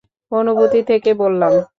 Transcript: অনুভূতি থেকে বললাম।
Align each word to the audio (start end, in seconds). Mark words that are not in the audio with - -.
অনুভূতি 0.31 0.81
থেকে 0.83 1.11
বললাম। 1.13 1.53